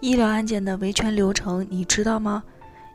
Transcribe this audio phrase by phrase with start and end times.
[0.00, 2.44] 医疗案件的维权流程你知道吗？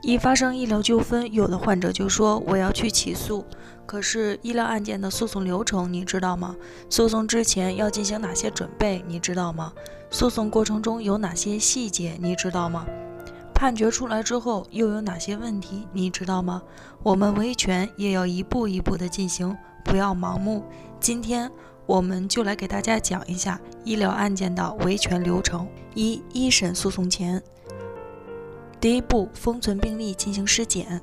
[0.02, 3.44] 一发生医疗纠纷，有的患者就说我要去起诉。
[3.86, 6.56] 可是医疗案件的诉讼流程你知道吗？
[6.90, 9.74] 诉讼之前要进行哪些准备你知道吗？
[10.10, 12.86] 诉讼过程中有哪些细节你知道吗？
[13.54, 16.62] 判决出来之后又有哪些问题你知道吗？
[17.02, 20.64] 我们维权也要一步一步的进行，不要盲目。
[21.02, 21.52] 今天。
[21.86, 25.68] 我们就来给大家讲一下医疗案件的维权流程。
[25.96, 27.42] 一、一审诉讼前，
[28.80, 31.02] 第一步，封存病历进行尸检。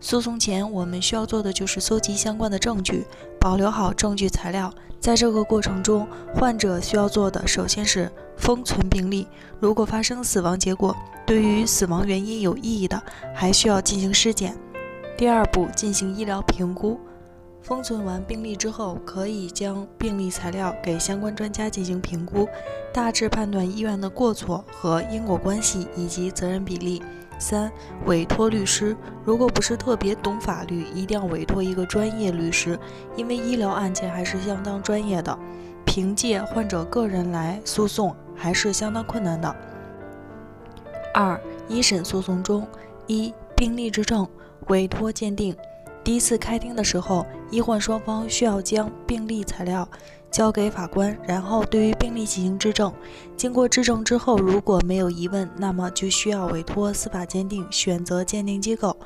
[0.00, 3.04] 诉讼前，我们需要做的就是搜集相关的证据，
[3.40, 4.72] 保留好证据材料。
[4.98, 9.26] 在这个过程中，患者需要做的首先是封存病历。
[9.58, 13.00] 如果发生死亡结果，对于死亡原因有异议的，
[13.34, 14.56] 还需要进行尸检。
[15.16, 17.00] 第二步，进行医疗评估。
[17.62, 22.48] 封存完病历之后，可以将病历材料给相关专家进行评估，
[22.92, 27.02] 大致判断医院的过错和因果关系以及责任比例。
[27.38, 27.70] 三、
[28.06, 32.78] 委托律师，如果不是特别懂法律，一定要委托一个专业律师，
[33.16, 35.36] 因为医疗案件还是相当专业的，
[35.84, 39.56] 凭借患者个人来诉讼还是相当困难的。
[41.14, 42.66] 二、一审诉讼中，
[43.06, 44.28] 一、病历质证，
[44.68, 45.56] 委托鉴定。
[46.04, 49.88] 第一次开庭的时候，医患双方需要将病历材料
[50.32, 52.92] 交给法官，然后对于病历进行质证。
[53.36, 58.96] 经过质证之后，如果没有疑问，那么就需要委托司法鉴定，选择鉴定机构。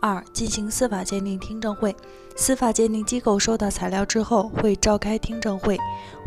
[0.00, 1.96] 二、进行司法鉴定听证会。
[2.36, 5.78] 司法鉴定机构收到材料之后，会召开听证会，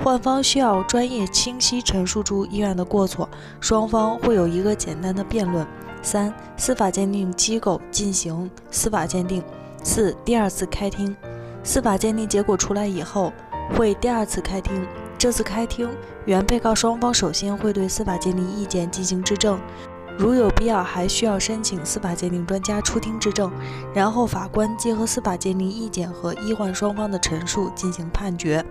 [0.03, 3.29] 患方需要专业清晰陈述出医院的过错，
[3.61, 5.65] 双方会有一个简单的辩论。
[6.01, 9.43] 三、司法鉴定机构进行司法鉴定。
[9.87, 11.15] 四、第二次开庭，
[11.63, 13.31] 司法鉴定结果出来以后，
[13.73, 14.85] 会第二次开庭。
[15.17, 15.89] 这次开庭，
[16.25, 19.57] 原被告双方首先会对司法鉴定意见进行质证，
[20.17, 23.49] 如有必要，还需要申请司法鉴定专家出庭质证，
[23.93, 28.63] 然后法官结合司法鉴定意见和医患双方的陈述进行判决。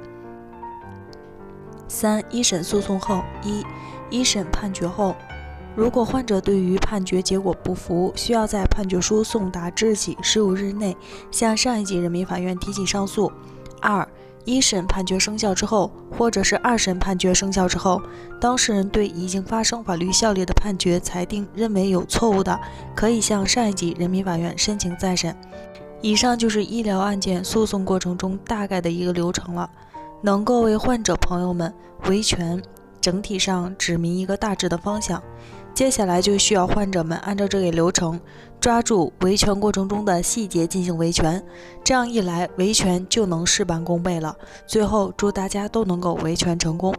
[1.88, 3.64] 三、一审诉讼后，一、
[4.10, 5.16] 一审判决后。
[5.76, 10.96] 如果患者对于判决结果不服，需要在判决书送达之日起十五日内
[11.30, 13.30] 向上一级人民法院提起上诉。
[13.82, 14.08] 二、
[14.46, 18.00] 一审判决生效之后，或者是二审判决生效之后，
[18.40, 22.58] 当事人对已经发生法律效力的判决裁定认为有错误的，
[22.94, 25.36] 可以向上一级人民法院申请再审。
[26.00, 29.68] 以上就是医疗案件诉讼过程中大概的一个流程了，
[30.22, 31.70] 能够为患者朋友们
[32.08, 32.62] 维权
[32.98, 35.22] 整体上指明一个大致的方向。
[35.76, 38.18] 接下来就需要患者们按照这个流程，
[38.58, 41.44] 抓住维权过程中的细节进行维权，
[41.84, 44.34] 这样一来，维权就能事半功倍了。
[44.66, 46.94] 最后，祝大家都能够维权成功。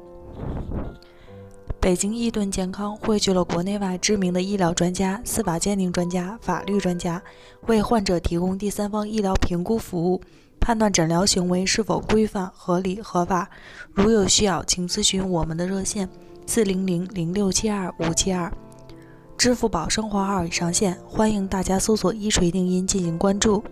[1.80, 7.20] 北京易盾健康汇聚了国内外知名的医疗专家、司法鉴定专家、法律专家，
[7.66, 10.22] 为患者提供第三方医疗评估服务，
[10.60, 13.50] 判断诊疗行为是否规范、合理、合法。
[13.92, 16.08] 如有需要，请咨询我们的热线：
[16.46, 18.54] 四零零零六七二五七二。
[19.38, 23.64] 支付宝生活号已上线，欢迎大家搜索“一锤定音”进行关注。